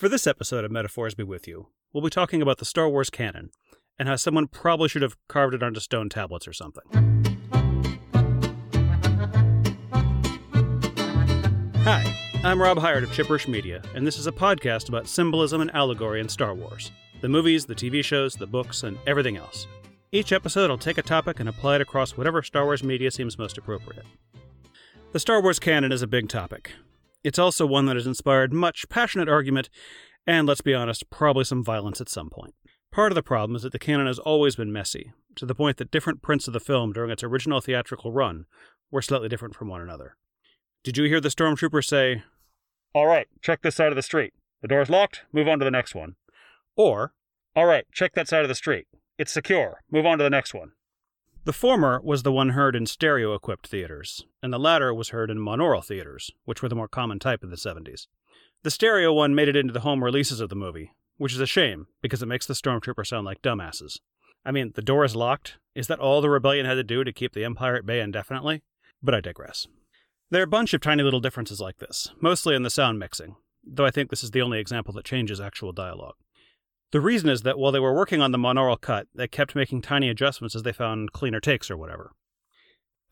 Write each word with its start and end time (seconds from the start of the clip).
For 0.00 0.08
this 0.08 0.26
episode 0.26 0.64
of 0.64 0.70
Metaphors 0.70 1.14
Be 1.14 1.24
With 1.24 1.46
You, 1.46 1.66
we'll 1.92 2.02
be 2.02 2.08
talking 2.08 2.40
about 2.40 2.56
the 2.56 2.64
Star 2.64 2.88
Wars 2.88 3.10
canon 3.10 3.50
and 3.98 4.08
how 4.08 4.16
someone 4.16 4.46
probably 4.46 4.88
should 4.88 5.02
have 5.02 5.18
carved 5.28 5.52
it 5.52 5.62
onto 5.62 5.78
stone 5.78 6.08
tablets 6.08 6.48
or 6.48 6.54
something. 6.54 6.84
Hi, 11.84 12.16
I'm 12.42 12.62
Rob 12.62 12.78
Hired 12.78 13.04
of 13.04 13.10
Chipperish 13.10 13.46
Media, 13.46 13.82
and 13.94 14.06
this 14.06 14.16
is 14.16 14.26
a 14.26 14.32
podcast 14.32 14.88
about 14.88 15.06
symbolism 15.06 15.60
and 15.60 15.70
allegory 15.74 16.20
in 16.20 16.30
Star 16.30 16.54
Wars 16.54 16.92
the 17.20 17.28
movies, 17.28 17.66
the 17.66 17.74
TV 17.74 18.02
shows, 18.02 18.34
the 18.34 18.46
books, 18.46 18.84
and 18.84 18.96
everything 19.06 19.36
else. 19.36 19.66
Each 20.12 20.32
episode, 20.32 20.70
I'll 20.70 20.78
take 20.78 20.96
a 20.96 21.02
topic 21.02 21.40
and 21.40 21.48
apply 21.50 21.74
it 21.74 21.82
across 21.82 22.16
whatever 22.16 22.42
Star 22.42 22.64
Wars 22.64 22.82
media 22.82 23.10
seems 23.10 23.36
most 23.36 23.58
appropriate. 23.58 24.06
The 25.12 25.20
Star 25.20 25.42
Wars 25.42 25.58
canon 25.58 25.92
is 25.92 26.00
a 26.00 26.06
big 26.06 26.30
topic, 26.30 26.72
it's 27.22 27.38
also 27.38 27.66
one 27.66 27.86
that 27.86 27.96
has 27.96 28.06
inspired 28.06 28.52
much 28.52 28.88
passionate 28.88 29.28
argument 29.28 29.68
and, 30.26 30.46
let's 30.46 30.60
be 30.60 30.74
honest, 30.74 31.10
probably 31.10 31.44
some 31.44 31.64
violence 31.64 32.00
at 32.00 32.08
some 32.08 32.30
point. 32.30 32.54
Part 32.92 33.12
of 33.12 33.16
the 33.16 33.22
problem 33.22 33.56
is 33.56 33.62
that 33.62 33.72
the 33.72 33.78
canon 33.78 34.06
has 34.06 34.18
always 34.18 34.56
been 34.56 34.72
messy, 34.72 35.12
to 35.36 35.46
the 35.46 35.54
point 35.54 35.76
that 35.76 35.90
different 35.90 36.22
prints 36.22 36.46
of 36.46 36.52
the 36.52 36.60
film 36.60 36.92
during 36.92 37.10
its 37.10 37.22
original 37.22 37.60
theatrical 37.60 38.12
run 38.12 38.46
were 38.90 39.02
slightly 39.02 39.28
different 39.28 39.54
from 39.54 39.68
one 39.68 39.80
another. 39.80 40.16
Did 40.82 40.96
you 40.96 41.04
hear 41.04 41.20
the 41.20 41.28
stormtrooper 41.28 41.84
say, 41.84 42.22
All 42.94 43.06
right, 43.06 43.28
check 43.40 43.62
this 43.62 43.76
side 43.76 43.92
of 43.92 43.96
the 43.96 44.02
street. 44.02 44.32
The 44.62 44.68
door's 44.68 44.90
locked, 44.90 45.22
move 45.32 45.48
on 45.48 45.58
to 45.60 45.64
the 45.64 45.70
next 45.70 45.94
one. 45.94 46.16
Or, 46.76 47.12
All 47.54 47.66
right, 47.66 47.86
check 47.92 48.14
that 48.14 48.28
side 48.28 48.42
of 48.42 48.48
the 48.48 48.54
street. 48.54 48.86
It's 49.18 49.32
secure, 49.32 49.80
move 49.90 50.06
on 50.06 50.18
to 50.18 50.24
the 50.24 50.30
next 50.30 50.52
one. 50.52 50.72
The 51.44 51.52
former 51.54 52.00
was 52.02 52.22
the 52.22 52.32
one 52.32 52.50
heard 52.50 52.76
in 52.76 52.84
stereo 52.84 53.34
equipped 53.34 53.66
theaters, 53.66 54.26
and 54.42 54.52
the 54.52 54.58
latter 54.58 54.92
was 54.92 55.08
heard 55.08 55.30
in 55.30 55.38
monaural 55.38 55.82
theaters, 55.84 56.30
which 56.44 56.62
were 56.62 56.68
the 56.68 56.74
more 56.74 56.88
common 56.88 57.18
type 57.18 57.42
in 57.42 57.48
the 57.48 57.56
70s. 57.56 58.06
The 58.62 58.70
stereo 58.70 59.10
one 59.10 59.34
made 59.34 59.48
it 59.48 59.56
into 59.56 59.72
the 59.72 59.80
home 59.80 60.04
releases 60.04 60.40
of 60.40 60.50
the 60.50 60.54
movie, 60.54 60.92
which 61.16 61.32
is 61.32 61.40
a 61.40 61.46
shame 61.46 61.86
because 62.02 62.22
it 62.22 62.26
makes 62.26 62.44
the 62.44 62.52
stormtrooper 62.52 63.06
sound 63.06 63.24
like 63.24 63.40
dumbasses. 63.40 64.00
I 64.44 64.52
mean, 64.52 64.72
the 64.74 64.82
door 64.82 65.02
is 65.02 65.16
locked. 65.16 65.56
Is 65.74 65.86
that 65.86 65.98
all 65.98 66.20
the 66.20 66.28
rebellion 66.28 66.66
had 66.66 66.74
to 66.74 66.84
do 66.84 67.04
to 67.04 67.12
keep 67.12 67.32
the 67.32 67.44
Empire 67.44 67.76
at 67.76 67.86
bay 67.86 68.00
indefinitely? 68.00 68.62
But 69.02 69.14
I 69.14 69.20
digress. 69.20 69.66
There 70.28 70.42
are 70.42 70.44
a 70.44 70.48
bunch 70.48 70.74
of 70.74 70.82
tiny 70.82 71.02
little 71.02 71.20
differences 71.20 71.58
like 71.58 71.78
this, 71.78 72.10
mostly 72.20 72.54
in 72.54 72.64
the 72.64 72.70
sound 72.70 72.98
mixing, 72.98 73.36
though 73.64 73.86
I 73.86 73.90
think 73.90 74.10
this 74.10 74.22
is 74.22 74.30
the 74.30 74.42
only 74.42 74.60
example 74.60 74.92
that 74.94 75.06
changes 75.06 75.40
actual 75.40 75.72
dialogue. 75.72 76.16
The 76.92 77.00
reason 77.00 77.28
is 77.28 77.42
that 77.42 77.58
while 77.58 77.72
they 77.72 77.78
were 77.78 77.94
working 77.94 78.20
on 78.20 78.32
the 78.32 78.38
monaural 78.38 78.80
cut, 78.80 79.06
they 79.14 79.28
kept 79.28 79.54
making 79.54 79.82
tiny 79.82 80.08
adjustments 80.08 80.56
as 80.56 80.64
they 80.64 80.72
found 80.72 81.12
cleaner 81.12 81.40
takes 81.40 81.70
or 81.70 81.76
whatever. 81.76 82.12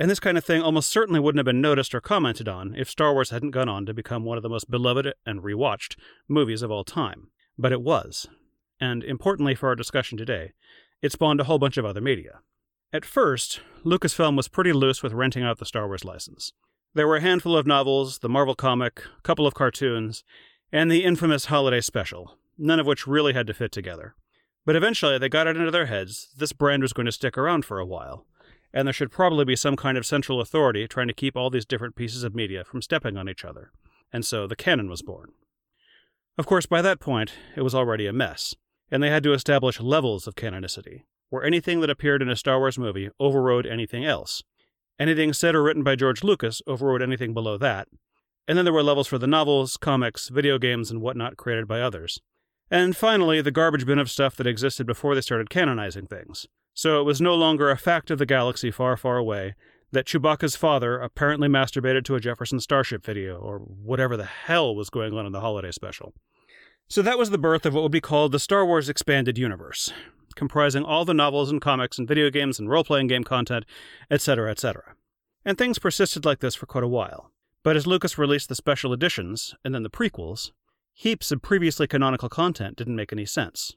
And 0.00 0.10
this 0.10 0.20
kind 0.20 0.38
of 0.38 0.44
thing 0.44 0.62
almost 0.62 0.90
certainly 0.90 1.20
wouldn't 1.20 1.38
have 1.38 1.46
been 1.46 1.60
noticed 1.60 1.94
or 1.94 2.00
commented 2.00 2.48
on 2.48 2.74
if 2.76 2.90
Star 2.90 3.12
Wars 3.12 3.30
hadn't 3.30 3.50
gone 3.50 3.68
on 3.68 3.86
to 3.86 3.94
become 3.94 4.24
one 4.24 4.36
of 4.36 4.42
the 4.42 4.48
most 4.48 4.70
beloved 4.70 5.12
and 5.26 5.42
rewatched 5.42 5.96
movies 6.28 6.62
of 6.62 6.70
all 6.70 6.84
time. 6.84 7.30
But 7.56 7.72
it 7.72 7.82
was. 7.82 8.26
And 8.80 9.02
importantly 9.02 9.54
for 9.54 9.68
our 9.68 9.74
discussion 9.74 10.16
today, 10.18 10.52
it 11.02 11.12
spawned 11.12 11.40
a 11.40 11.44
whole 11.44 11.58
bunch 11.58 11.76
of 11.76 11.84
other 11.84 12.00
media. 12.00 12.40
At 12.92 13.04
first, 13.04 13.60
Lucasfilm 13.84 14.36
was 14.36 14.48
pretty 14.48 14.72
loose 14.72 15.02
with 15.02 15.12
renting 15.12 15.42
out 15.42 15.58
the 15.58 15.66
Star 15.66 15.86
Wars 15.86 16.04
license. 16.04 16.52
There 16.94 17.06
were 17.06 17.16
a 17.16 17.20
handful 17.20 17.56
of 17.56 17.66
novels, 17.66 18.20
the 18.20 18.28
Marvel 18.28 18.54
comic, 18.54 19.02
a 19.18 19.22
couple 19.22 19.46
of 19.46 19.54
cartoons, 19.54 20.24
and 20.72 20.90
the 20.90 21.04
infamous 21.04 21.46
holiday 21.46 21.80
special, 21.80 22.38
none 22.58 22.80
of 22.80 22.86
which 22.86 23.06
really 23.06 23.32
had 23.32 23.46
to 23.46 23.54
fit 23.54 23.72
together. 23.72 24.14
But 24.66 24.76
eventually 24.76 25.18
they 25.18 25.28
got 25.28 25.46
it 25.46 25.56
into 25.56 25.70
their 25.70 25.86
heads 25.86 26.28
this 26.36 26.52
brand 26.52 26.82
was 26.82 26.92
going 26.92 27.06
to 27.06 27.12
stick 27.12 27.38
around 27.38 27.64
for 27.64 27.78
a 27.78 27.86
while, 27.86 28.26
and 28.72 28.86
there 28.86 28.92
should 28.92 29.10
probably 29.10 29.44
be 29.44 29.56
some 29.56 29.76
kind 29.76 29.96
of 29.96 30.04
central 30.04 30.40
authority 30.40 30.86
trying 30.86 31.08
to 31.08 31.14
keep 31.14 31.36
all 31.36 31.48
these 31.48 31.64
different 31.64 31.96
pieces 31.96 32.22
of 32.22 32.34
media 32.34 32.64
from 32.64 32.82
stepping 32.82 33.16
on 33.16 33.28
each 33.28 33.44
other. 33.44 33.70
And 34.12 34.24
so 34.24 34.46
the 34.46 34.56
canon 34.56 34.90
was 34.90 35.02
born. 35.02 35.30
Of 36.36 36.46
course, 36.46 36.66
by 36.66 36.82
that 36.82 37.00
point, 37.00 37.32
it 37.56 37.62
was 37.62 37.74
already 37.74 38.06
a 38.06 38.12
mess, 38.12 38.54
and 38.90 39.02
they 39.02 39.10
had 39.10 39.22
to 39.24 39.32
establish 39.32 39.80
levels 39.80 40.26
of 40.26 40.34
canonicity, 40.34 41.02
where 41.30 41.44
anything 41.44 41.80
that 41.80 41.90
appeared 41.90 42.22
in 42.22 42.28
a 42.28 42.36
Star 42.36 42.58
Wars 42.58 42.78
movie 42.78 43.10
overrode 43.18 43.66
anything 43.66 44.04
else. 44.04 44.42
Anything 44.98 45.32
said 45.32 45.54
or 45.54 45.62
written 45.62 45.82
by 45.82 45.96
George 45.96 46.22
Lucas 46.22 46.60
overrode 46.66 47.02
anything 47.02 47.32
below 47.32 47.56
that. 47.58 47.88
And 48.46 48.56
then 48.56 48.64
there 48.64 48.74
were 48.74 48.82
levels 48.82 49.06
for 49.06 49.18
the 49.18 49.26
novels, 49.26 49.76
comics, 49.76 50.28
video 50.28 50.58
games, 50.58 50.90
and 50.90 51.00
whatnot 51.00 51.36
created 51.36 51.68
by 51.68 51.80
others. 51.80 52.20
And 52.70 52.96
finally, 52.96 53.40
the 53.40 53.50
garbage 53.50 53.86
bin 53.86 53.98
of 53.98 54.10
stuff 54.10 54.36
that 54.36 54.46
existed 54.46 54.86
before 54.86 55.14
they 55.14 55.20
started 55.20 55.50
canonizing 55.50 56.06
things. 56.06 56.46
So 56.74 57.00
it 57.00 57.04
was 57.04 57.20
no 57.20 57.34
longer 57.34 57.70
a 57.70 57.76
fact 57.76 58.10
of 58.10 58.18
the 58.18 58.26
galaxy 58.26 58.70
far, 58.70 58.96
far 58.96 59.16
away 59.16 59.54
that 59.90 60.06
Chewbacca's 60.06 60.54
father 60.54 60.98
apparently 60.98 61.48
masturbated 61.48 62.04
to 62.04 62.14
a 62.14 62.20
Jefferson 62.20 62.60
Starship 62.60 63.04
video, 63.04 63.38
or 63.38 63.58
whatever 63.58 64.16
the 64.16 64.24
hell 64.24 64.76
was 64.76 64.90
going 64.90 65.16
on 65.16 65.24
in 65.24 65.32
the 65.32 65.40
holiday 65.40 65.70
special. 65.70 66.12
So 66.88 67.02
that 67.02 67.18
was 67.18 67.30
the 67.30 67.38
birth 67.38 67.66
of 67.66 67.74
what 67.74 67.82
would 67.82 67.92
be 67.92 68.00
called 68.00 68.32
the 68.32 68.38
Star 68.38 68.64
Wars 68.64 68.88
Expanded 68.88 69.38
Universe, 69.38 69.92
comprising 70.36 70.84
all 70.84 71.04
the 71.04 71.14
novels 71.14 71.50
and 71.50 71.60
comics 71.60 71.98
and 71.98 72.06
video 72.06 72.30
games 72.30 72.58
and 72.58 72.68
role 72.68 72.84
playing 72.84 73.06
game 73.06 73.24
content, 73.24 73.64
etc., 74.10 74.50
etc. 74.50 74.94
And 75.44 75.56
things 75.56 75.78
persisted 75.78 76.24
like 76.24 76.40
this 76.40 76.54
for 76.54 76.66
quite 76.66 76.84
a 76.84 76.88
while. 76.88 77.30
But 77.62 77.76
as 77.76 77.86
Lucas 77.86 78.18
released 78.18 78.48
the 78.48 78.54
special 78.54 78.92
editions, 78.92 79.54
and 79.64 79.74
then 79.74 79.82
the 79.82 79.90
prequels, 79.90 80.52
heaps 80.98 81.30
of 81.30 81.40
previously 81.40 81.86
canonical 81.86 82.28
content 82.28 82.76
didn't 82.76 82.96
make 82.96 83.12
any 83.12 83.24
sense. 83.24 83.76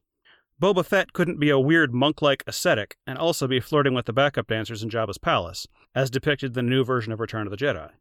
Boba 0.59 0.83
Fett 0.83 1.13
couldn't 1.13 1.39
be 1.39 1.51
a 1.51 1.59
weird 1.59 1.93
monk 1.93 2.19
like 2.19 2.43
ascetic 2.47 2.97
and 3.05 3.15
also 3.15 3.47
be 3.47 3.59
flirting 3.59 3.93
with 3.93 4.07
the 4.07 4.13
backup 4.13 4.47
dancers 4.47 4.81
in 4.81 4.89
Jabba's 4.89 5.19
palace, 5.19 5.67
as 5.93 6.09
depicted 6.09 6.57
in 6.57 6.65
the 6.65 6.69
new 6.71 6.83
version 6.83 7.13
of 7.13 7.19
Return 7.19 7.45
of 7.45 7.51
the 7.51 7.57
Jedi. 7.57 7.91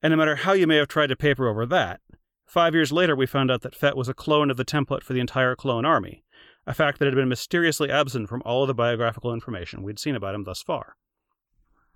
And 0.00 0.12
no 0.12 0.16
matter 0.16 0.36
how 0.36 0.52
you 0.52 0.68
may 0.68 0.76
have 0.76 0.86
tried 0.86 1.08
to 1.08 1.16
paper 1.16 1.48
over 1.48 1.66
that, 1.66 2.02
five 2.46 2.72
years 2.72 2.92
later 2.92 3.16
we 3.16 3.26
found 3.26 3.50
out 3.50 3.62
that 3.62 3.74
Fett 3.74 3.96
was 3.96 4.08
a 4.08 4.14
clone 4.14 4.48
of 4.48 4.56
the 4.56 4.64
template 4.64 5.02
for 5.02 5.12
the 5.12 5.20
entire 5.20 5.56
clone 5.56 5.84
army, 5.84 6.22
a 6.64 6.72
fact 6.72 7.00
that 7.00 7.06
had 7.06 7.16
been 7.16 7.28
mysteriously 7.28 7.90
absent 7.90 8.28
from 8.28 8.42
all 8.44 8.62
of 8.62 8.68
the 8.68 8.74
biographical 8.74 9.34
information 9.34 9.82
we'd 9.82 9.98
seen 9.98 10.14
about 10.14 10.36
him 10.36 10.44
thus 10.44 10.62
far. 10.62 10.94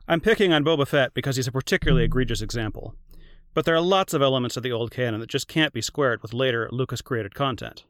I'm 0.09 0.21
picking 0.21 0.53
on 0.53 0.65
Boba 0.65 0.89
Fett 0.89 1.15
because 1.15 1.37
he's 1.37 1.47
a 1.47 1.53
particularly 1.53 2.03
egregious 2.03 2.43
example, 2.43 2.97
but 3.57 3.65
there 3.65 3.75
are 3.75 3.81
lots 3.81 4.13
of 4.13 4.21
elements 4.21 4.59
of 4.59 4.63
the 4.63 4.71
old 4.71 4.91
canon 4.91 5.19
that 5.19 5.31
just 5.31 5.49
can't 5.49 5.73
be 5.73 5.81
squared 5.81 6.21
with 6.21 6.35
later 6.35 6.69
Lucas 6.71 7.01
created 7.01 7.35
content. 7.35 7.87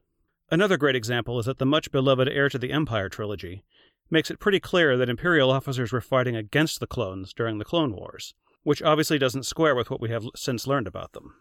Another 0.49 0.77
great 0.77 0.95
example 0.95 1.41
is 1.41 1.47
that 1.47 1.59
the 1.59 1.67
much 1.67 1.91
beloved 1.91 2.29
Heir 2.29 2.49
to 2.51 2.57
the 2.57 2.71
Empire 2.71 3.09
trilogy 3.09 3.65
makes 4.09 4.31
it 4.31 4.39
pretty 4.39 4.61
clear 4.61 4.97
that 4.97 5.09
Imperial 5.09 5.51
officers 5.51 5.91
were 5.91 6.01
fighting 6.01 6.37
against 6.37 6.79
the 6.79 6.87
clones 6.87 7.33
during 7.33 7.59
the 7.59 7.65
Clone 7.65 7.97
Wars, 7.97 8.33
which 8.63 8.81
obviously 8.81 9.19
doesn't 9.19 9.43
square 9.43 9.75
with 9.75 9.91
what 9.91 10.01
we 10.01 10.09
have 10.09 10.25
since 10.37 10.69
learned 10.69 10.87
about 10.87 11.15
them. 11.15 11.35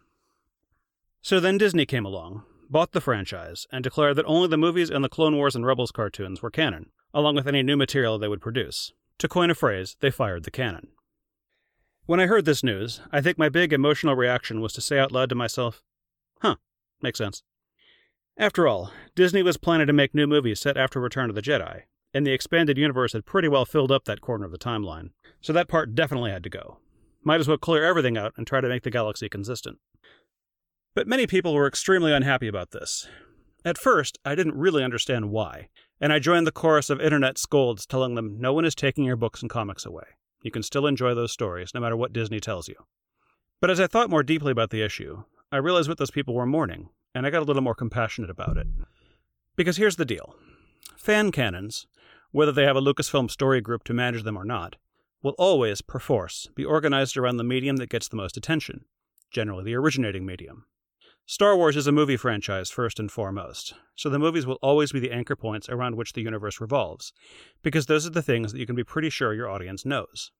So 1.22 1.38
then 1.38 1.56
Disney 1.56 1.86
came 1.86 2.04
along, 2.04 2.42
bought 2.68 2.90
the 2.90 3.00
franchise, 3.00 3.68
and 3.70 3.84
declared 3.84 4.16
that 4.16 4.26
only 4.26 4.48
the 4.48 4.56
movies 4.56 4.90
and 4.90 5.04
the 5.04 5.08
Clone 5.08 5.36
Wars 5.36 5.54
and 5.54 5.64
Rebels 5.64 5.92
cartoons 5.92 6.42
were 6.42 6.50
canon, 6.50 6.90
along 7.14 7.36
with 7.36 7.46
any 7.46 7.62
new 7.62 7.76
material 7.76 8.18
they 8.18 8.26
would 8.26 8.40
produce. 8.40 8.92
To 9.18 9.28
coin 9.28 9.50
a 9.50 9.54
phrase, 9.54 9.96
they 10.00 10.10
fired 10.10 10.42
the 10.42 10.50
canon. 10.50 10.88
When 12.06 12.20
I 12.20 12.26
heard 12.26 12.44
this 12.44 12.62
news, 12.62 13.00
I 13.10 13.20
think 13.20 13.36
my 13.36 13.48
big 13.48 13.72
emotional 13.72 14.14
reaction 14.14 14.60
was 14.60 14.72
to 14.74 14.80
say 14.80 14.96
out 14.96 15.10
loud 15.10 15.28
to 15.30 15.34
myself, 15.34 15.82
huh, 16.40 16.54
makes 17.02 17.18
sense. 17.18 17.42
After 18.38 18.68
all, 18.68 18.92
Disney 19.16 19.42
was 19.42 19.56
planning 19.56 19.88
to 19.88 19.92
make 19.92 20.14
new 20.14 20.28
movies 20.28 20.60
set 20.60 20.76
after 20.76 21.00
Return 21.00 21.30
of 21.30 21.34
the 21.34 21.42
Jedi, 21.42 21.82
and 22.14 22.24
the 22.24 22.32
expanded 22.32 22.78
universe 22.78 23.12
had 23.12 23.26
pretty 23.26 23.48
well 23.48 23.64
filled 23.64 23.90
up 23.90 24.04
that 24.04 24.20
corner 24.20 24.44
of 24.44 24.52
the 24.52 24.58
timeline, 24.58 25.10
so 25.40 25.52
that 25.52 25.66
part 25.66 25.96
definitely 25.96 26.30
had 26.30 26.44
to 26.44 26.48
go. 26.48 26.78
Might 27.24 27.40
as 27.40 27.48
well 27.48 27.58
clear 27.58 27.82
everything 27.82 28.16
out 28.16 28.34
and 28.36 28.46
try 28.46 28.60
to 28.60 28.68
make 28.68 28.84
the 28.84 28.90
galaxy 28.90 29.28
consistent. 29.28 29.78
But 30.94 31.08
many 31.08 31.26
people 31.26 31.54
were 31.54 31.66
extremely 31.66 32.12
unhappy 32.12 32.46
about 32.46 32.70
this. 32.70 33.08
At 33.64 33.78
first, 33.78 34.16
I 34.24 34.36
didn't 34.36 34.54
really 34.54 34.84
understand 34.84 35.30
why, 35.32 35.70
and 36.00 36.12
I 36.12 36.20
joined 36.20 36.46
the 36.46 36.52
chorus 36.52 36.88
of 36.88 37.00
internet 37.00 37.36
scolds 37.36 37.84
telling 37.84 38.14
them 38.14 38.40
no 38.40 38.52
one 38.52 38.64
is 38.64 38.76
taking 38.76 39.02
your 39.02 39.16
books 39.16 39.42
and 39.42 39.50
comics 39.50 39.84
away. 39.84 40.04
You 40.46 40.52
can 40.52 40.62
still 40.62 40.86
enjoy 40.86 41.12
those 41.12 41.32
stories, 41.32 41.74
no 41.74 41.80
matter 41.80 41.96
what 41.96 42.12
Disney 42.12 42.38
tells 42.38 42.68
you. 42.68 42.76
But 43.60 43.68
as 43.68 43.80
I 43.80 43.88
thought 43.88 44.08
more 44.08 44.22
deeply 44.22 44.52
about 44.52 44.70
the 44.70 44.80
issue, 44.80 45.24
I 45.50 45.56
realized 45.56 45.88
what 45.88 45.98
those 45.98 46.12
people 46.12 46.34
were 46.34 46.46
mourning, 46.46 46.90
and 47.16 47.26
I 47.26 47.30
got 47.30 47.42
a 47.42 47.44
little 47.44 47.62
more 47.62 47.74
compassionate 47.74 48.30
about 48.30 48.56
it. 48.56 48.68
Because 49.56 49.76
here's 49.76 49.96
the 49.96 50.04
deal 50.04 50.36
fan 50.96 51.32
canons, 51.32 51.88
whether 52.30 52.52
they 52.52 52.62
have 52.62 52.76
a 52.76 52.80
Lucasfilm 52.80 53.28
story 53.28 53.60
group 53.60 53.82
to 53.82 53.92
manage 53.92 54.22
them 54.22 54.36
or 54.36 54.44
not, 54.44 54.76
will 55.20 55.34
always, 55.36 55.80
perforce, 55.82 56.48
be 56.54 56.64
organized 56.64 57.16
around 57.16 57.38
the 57.38 57.42
medium 57.42 57.78
that 57.78 57.90
gets 57.90 58.06
the 58.06 58.14
most 58.14 58.36
attention, 58.36 58.84
generally 59.32 59.64
the 59.64 59.74
originating 59.74 60.24
medium. 60.24 60.66
Star 61.28 61.56
Wars 61.56 61.76
is 61.76 61.88
a 61.88 61.92
movie 61.92 62.16
franchise 62.16 62.70
first 62.70 63.00
and 63.00 63.10
foremost, 63.10 63.74
so 63.96 64.08
the 64.08 64.20
movies 64.20 64.46
will 64.46 64.60
always 64.62 64.92
be 64.92 65.00
the 65.00 65.10
anchor 65.10 65.34
points 65.34 65.68
around 65.68 65.96
which 65.96 66.12
the 66.12 66.22
universe 66.22 66.60
revolves, 66.60 67.12
because 67.64 67.86
those 67.86 68.06
are 68.06 68.10
the 68.10 68.22
things 68.22 68.52
that 68.52 68.60
you 68.60 68.66
can 68.66 68.76
be 68.76 68.84
pretty 68.84 69.10
sure 69.10 69.34
your 69.34 69.50
audience 69.50 69.84
knows. 69.84 70.30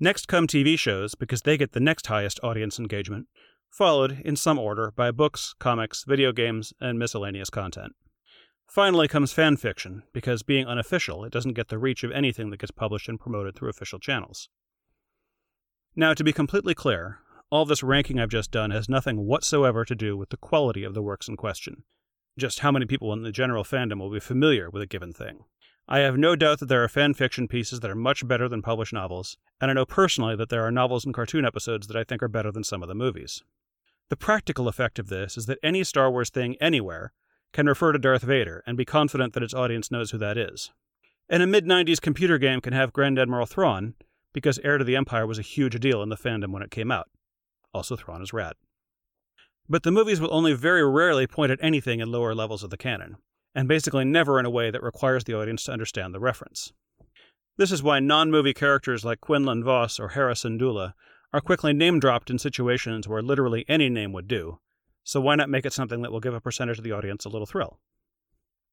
Next 0.00 0.26
come 0.26 0.46
TV 0.46 0.78
shows, 0.78 1.14
because 1.14 1.42
they 1.42 1.56
get 1.56 1.72
the 1.72 1.80
next 1.80 2.08
highest 2.08 2.40
audience 2.42 2.78
engagement, 2.78 3.28
followed, 3.70 4.20
in 4.24 4.34
some 4.34 4.58
order, 4.58 4.92
by 4.94 5.10
books, 5.10 5.54
comics, 5.58 6.04
video 6.04 6.32
games, 6.32 6.72
and 6.80 6.98
miscellaneous 6.98 7.50
content. 7.50 7.92
Finally 8.66 9.06
comes 9.06 9.32
fan 9.32 9.56
fiction, 9.56 10.02
because 10.12 10.42
being 10.42 10.66
unofficial, 10.66 11.24
it 11.24 11.32
doesn't 11.32 11.54
get 11.54 11.68
the 11.68 11.78
reach 11.78 12.02
of 12.02 12.10
anything 12.10 12.50
that 12.50 12.58
gets 12.58 12.72
published 12.72 13.08
and 13.08 13.20
promoted 13.20 13.54
through 13.54 13.70
official 13.70 14.00
channels. 14.00 14.48
Now, 15.94 16.12
to 16.12 16.24
be 16.24 16.32
completely 16.32 16.74
clear, 16.74 17.20
all 17.50 17.64
this 17.64 17.84
ranking 17.84 18.18
I've 18.18 18.30
just 18.30 18.50
done 18.50 18.72
has 18.72 18.88
nothing 18.88 19.26
whatsoever 19.26 19.84
to 19.84 19.94
do 19.94 20.16
with 20.16 20.30
the 20.30 20.36
quality 20.36 20.82
of 20.82 20.94
the 20.94 21.02
works 21.02 21.28
in 21.28 21.36
question. 21.36 21.84
just 22.36 22.60
how 22.60 22.72
many 22.72 22.84
people 22.84 23.12
in 23.12 23.22
the 23.22 23.30
general 23.30 23.62
fandom 23.62 24.00
will 24.00 24.10
be 24.10 24.20
familiar 24.20 24.68
with 24.68 24.82
a 24.82 24.86
given 24.86 25.12
thing. 25.12 25.44
I 25.86 25.98
have 25.98 26.16
no 26.16 26.34
doubt 26.34 26.60
that 26.60 26.66
there 26.66 26.82
are 26.82 26.88
fan 26.88 27.12
fiction 27.12 27.46
pieces 27.46 27.80
that 27.80 27.90
are 27.90 27.94
much 27.94 28.26
better 28.26 28.48
than 28.48 28.62
published 28.62 28.94
novels, 28.94 29.36
and 29.60 29.70
I 29.70 29.74
know 29.74 29.84
personally 29.84 30.34
that 30.36 30.48
there 30.48 30.64
are 30.64 30.70
novels 30.70 31.04
and 31.04 31.12
cartoon 31.12 31.44
episodes 31.44 31.88
that 31.88 31.96
I 31.96 32.04
think 32.04 32.22
are 32.22 32.28
better 32.28 32.50
than 32.50 32.64
some 32.64 32.82
of 32.82 32.88
the 32.88 32.94
movies. 32.94 33.42
The 34.08 34.16
practical 34.16 34.66
effect 34.66 34.98
of 34.98 35.08
this 35.08 35.36
is 35.36 35.44
that 35.46 35.58
any 35.62 35.84
Star 35.84 36.10
Wars 36.10 36.30
thing 36.30 36.56
anywhere 36.58 37.12
can 37.52 37.66
refer 37.66 37.92
to 37.92 37.98
Darth 37.98 38.22
Vader 38.22 38.62
and 38.66 38.78
be 38.78 38.86
confident 38.86 39.34
that 39.34 39.42
its 39.42 39.52
audience 39.52 39.90
knows 39.90 40.10
who 40.10 40.18
that 40.18 40.38
is. 40.38 40.72
And 41.28 41.42
a 41.42 41.46
mid 41.46 41.66
90s 41.66 42.00
computer 42.00 42.38
game 42.38 42.60
can 42.60 42.72
have 42.72 42.92
Grand 42.92 43.18
Admiral 43.18 43.46
Thrawn 43.46 43.94
because 44.32 44.58
Heir 44.60 44.78
to 44.78 44.84
the 44.84 44.96
Empire 44.96 45.26
was 45.26 45.38
a 45.38 45.42
huge 45.42 45.78
deal 45.80 46.02
in 46.02 46.08
the 46.08 46.16
fandom 46.16 46.50
when 46.50 46.62
it 46.62 46.70
came 46.70 46.90
out. 46.90 47.08
Also, 47.72 47.94
Thrawn 47.94 48.22
is 48.22 48.32
rad. 48.32 48.54
But 49.68 49.82
the 49.82 49.92
movies 49.92 50.20
will 50.20 50.32
only 50.32 50.52
very 50.54 50.86
rarely 50.86 51.26
point 51.26 51.52
at 51.52 51.58
anything 51.62 52.00
in 52.00 52.10
lower 52.10 52.34
levels 52.34 52.62
of 52.62 52.70
the 52.70 52.76
canon, 52.76 53.16
and 53.54 53.68
basically 53.68 54.04
never 54.04 54.40
in 54.40 54.46
a 54.46 54.50
way 54.50 54.70
that 54.70 54.82
requires 54.82 55.24
the 55.24 55.34
audience 55.34 55.64
to 55.64 55.72
understand 55.72 56.14
the 56.14 56.20
reference. 56.20 56.72
This 57.56 57.70
is 57.70 57.82
why 57.82 58.00
non 58.00 58.30
movie 58.30 58.54
characters 58.54 59.04
like 59.04 59.20
Quinlan 59.20 59.62
Vos 59.62 60.00
or 60.00 60.08
Harrison 60.08 60.58
Dula 60.58 60.94
are 61.32 61.40
quickly 61.40 61.72
name 61.72 62.00
dropped 62.00 62.30
in 62.30 62.38
situations 62.38 63.06
where 63.06 63.22
literally 63.22 63.64
any 63.68 63.88
name 63.88 64.12
would 64.12 64.28
do, 64.28 64.58
so 65.04 65.20
why 65.20 65.36
not 65.36 65.50
make 65.50 65.66
it 65.66 65.72
something 65.72 66.02
that 66.02 66.10
will 66.10 66.20
give 66.20 66.34
a 66.34 66.40
percentage 66.40 66.78
of 66.78 66.84
the 66.84 66.92
audience 66.92 67.24
a 67.24 67.28
little 67.28 67.46
thrill? 67.46 67.78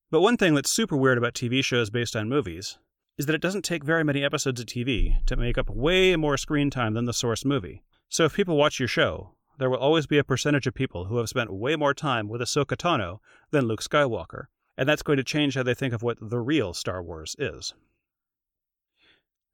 But 0.10 0.22
one 0.22 0.38
thing 0.38 0.56
that's 0.56 0.72
super 0.72 0.98
weird 0.98 1.18
about 1.18 1.34
TV 1.34 1.63
shows 1.63 1.89
based 1.89 2.16
on 2.16 2.27
movies 2.27 2.77
is 3.18 3.27
that 3.27 3.36
it 3.36 3.42
doesn't 3.42 3.63
take 3.63 3.84
very 3.84 4.04
many 4.04 4.24
episodes 4.24 4.60
of 4.60 4.66
TV 4.66 5.24
to 5.25 5.36
make 5.36 5.57
up 5.57 5.69
way 5.69 6.16
more 6.16 6.38
screen 6.38 6.69
time 6.69 6.95
than 6.95 7.06
the 7.06 7.13
source 7.13 7.45
movie. 7.45 7.84
So 8.10 8.25
if 8.25 8.36
people 8.36 8.57
watch 8.57 8.80
your 8.80 8.88
show, 8.88 9.36
there 9.57 9.69
will 9.69 9.77
always 9.77 10.07
be 10.07 10.18
a 10.18 10.24
percentage 10.24 10.66
of 10.66 10.74
people 10.74 11.06
who 11.06 11.18
have 11.18 11.30
spent 11.30 11.54
way 11.54 11.75
more 11.75 11.94
time 11.94 12.27
with 12.27 12.42
Ahsoka 12.42 12.75
Tano 12.75 13.19
than 13.51 13.66
Luke 13.66 13.84
Skywalker, 13.84 14.45
and 14.81 14.89
that's 14.89 15.04
going 15.04 15.18
to 15.18 15.24
change 15.24 15.54
how 15.54 15.62
they 15.62 15.75
think 15.75 15.94
of 15.94 16.01
what 16.01 16.18
the 16.19 16.39
real 16.39 16.74
Star 16.74 17.04
Wars 17.04 17.36
is. 17.38 17.75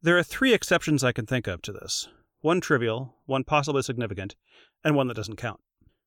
There 0.01 0.17
are 0.17 0.23
three 0.23 0.53
exceptions 0.53 1.03
I 1.03 1.11
can 1.11 1.25
think 1.25 1.47
of 1.47 1.61
to 1.63 1.73
this 1.73 2.07
one 2.39 2.61
trivial, 2.61 3.17
one 3.25 3.43
possibly 3.43 3.81
significant, 3.81 4.37
and 4.85 4.95
one 4.95 5.09
that 5.09 5.17
doesn't 5.17 5.35
count. 5.35 5.59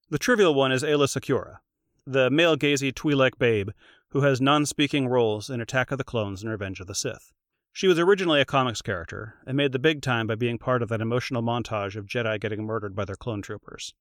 The 0.08 0.18
trivial 0.18 0.54
one 0.54 0.72
is 0.72 0.82
Aayla 0.82 1.06
Secura, 1.06 1.58
the 2.06 2.30
male 2.30 2.56
gazy 2.56 2.94
Twi'lek 2.94 3.38
babe 3.38 3.68
who 4.08 4.22
has 4.22 4.40
non 4.40 4.64
speaking 4.64 5.06
roles 5.06 5.50
in 5.50 5.60
Attack 5.60 5.90
of 5.90 5.98
the 5.98 6.04
Clones 6.04 6.40
and 6.40 6.50
Revenge 6.50 6.80
of 6.80 6.86
the 6.86 6.94
Sith. 6.94 7.34
She 7.74 7.88
was 7.88 7.98
originally 7.98 8.40
a 8.40 8.46
comics 8.46 8.80
character 8.80 9.34
and 9.46 9.54
made 9.54 9.72
the 9.72 9.78
big 9.78 10.00
time 10.00 10.28
by 10.28 10.34
being 10.36 10.56
part 10.56 10.82
of 10.82 10.88
that 10.88 11.02
emotional 11.02 11.42
montage 11.42 11.94
of 11.94 12.06
Jedi 12.06 12.40
getting 12.40 12.64
murdered 12.64 12.96
by 12.96 13.04
their 13.04 13.16
clone 13.16 13.42
troopers. 13.42 13.92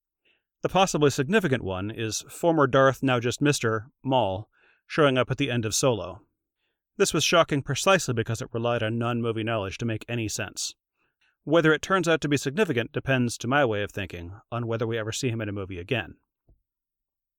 The 0.61 0.69
possibly 0.69 1.09
significant 1.09 1.61
one 1.61 1.91
is 1.91 2.23
former 2.29 2.67
Darth, 2.67 3.03
now 3.03 3.19
just 3.19 3.41
Mr. 3.41 3.87
Maul, 4.01 4.47
showing 4.89 5.19
up 5.19 5.29
at 5.29 5.37
the 5.37 5.51
end 5.51 5.65
of 5.65 5.75
Solo. 5.75 6.19
This 6.97 7.13
was 7.13 7.23
shocking 7.23 7.61
precisely 7.61 8.13
because 8.15 8.41
it 8.41 8.49
relied 8.51 8.81
on 8.81 8.97
non 8.97 9.21
movie 9.21 9.43
knowledge 9.43 9.77
to 9.77 9.85
make 9.85 10.03
any 10.09 10.27
sense. 10.27 10.73
Whether 11.43 11.71
it 11.71 11.83
turns 11.83 12.07
out 12.07 12.21
to 12.21 12.27
be 12.27 12.37
significant 12.37 12.91
depends, 12.91 13.37
to 13.37 13.47
my 13.47 13.63
way 13.63 13.83
of 13.83 13.91
thinking, 13.91 14.33
on 14.51 14.65
whether 14.65 14.87
we 14.87 14.97
ever 14.97 15.11
see 15.11 15.29
him 15.29 15.41
in 15.41 15.47
a 15.47 15.53
movie 15.53 15.77
again. 15.77 16.15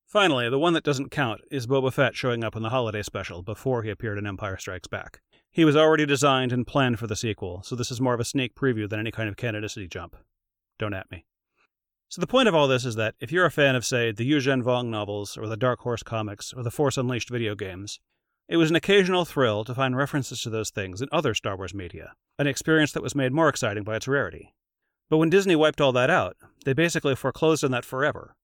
Finally, 0.07 0.49
the 0.49 0.61
one 0.61 0.75
that 0.75 0.85
doesn't 0.85 1.11
count 1.11 1.41
is 1.51 1.67
Boba 1.67 1.93
Fett 1.93 2.15
showing 2.15 2.45
up 2.45 2.55
in 2.55 2.63
the 2.63 2.71
holiday 2.71 3.03
special 3.03 3.43
before 3.43 3.83
he 3.83 3.91
appeared 3.91 4.17
in 4.17 4.29
Empire 4.29 4.57
Strikes 4.57 4.89
Back. 4.89 5.21
He 5.51 5.65
was 5.65 5.77
already 5.77 6.07
designed 6.07 6.53
and 6.53 6.67
planned 6.67 7.01
for 7.01 7.09
the 7.09 7.17
sequel, 7.17 7.63
so 7.65 7.75
this 7.75 7.91
is 7.91 8.01
more 8.01 8.15
of 8.15 8.21
a 8.21 8.25
sneak 8.25 8.55
preview 8.55 8.89
than 8.89 9.01
any 9.01 9.11
kind 9.11 9.29
of 9.29 9.37
canonicity 9.37 9.91
jump. 9.91 10.17
Don't 10.79 10.95
at 10.95 11.11
me. 11.11 11.27
So 12.11 12.21
the 12.21 12.27
point 12.27 12.49
of 12.49 12.57
all 12.57 12.67
this 12.67 12.85
is 12.85 12.97
that 12.97 13.15
if 13.21 13.31
you're 13.31 13.47
a 13.47 13.53
fan 13.53 13.77
of, 13.77 13.87
say, 13.87 14.11
the 14.11 14.29
Yuuzhan 14.29 14.65
Vong 14.65 14.89
novels, 14.89 15.37
or 15.37 15.47
the 15.47 15.57
Dark 15.57 15.79
Horse 15.79 16.03
comics, 16.03 16.53
or 16.53 16.65
the 16.65 16.71
Force 16.73 16.97
Unleashed 16.97 17.31
video 17.31 17.55
games, 17.55 18.01
it 18.49 18.57
was 18.57 18.69
an 18.69 18.75
occasional 18.75 19.25
thrill 19.25 19.63
to 19.65 19.77
find 19.77 19.97
references 19.97 20.43
to 20.43 20.51
those 20.51 20.71
things 20.71 21.01
in 21.01 21.09
other 21.13 21.35
Star 21.35 21.57
Wars 21.57 21.73
media, 21.73 22.15
an 22.37 22.49
experience 22.49 22.91
that 22.93 23.03
was 23.03 23.15
made 23.15 23.33
more 23.33 23.49
exciting 23.49 23.85
by 23.85 23.95
its 23.95 24.09
rarity. 24.09 24.53
But 25.09 25.19
when 25.19 25.31
Disney 25.31 25.55
wiped 25.55 25.81
all 25.81 25.93
that 25.93 26.11
out, 26.11 26.37
they 26.65 26.73
basically 26.73 27.15
foreclosed 27.15 27.63
on 27.63 27.71
that 27.71 27.85
forever. 27.85 28.35